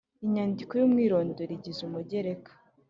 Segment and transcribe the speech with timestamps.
[0.25, 2.51] Inyandiko y umwirondoro igize umugereka